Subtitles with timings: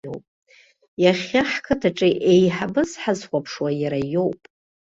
[1.03, 4.41] Иахьа ҳқыҭаҿы еиҳабыс ҳазхәаԥшуа иара иоуп.